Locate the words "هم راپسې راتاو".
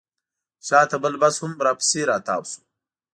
1.43-2.41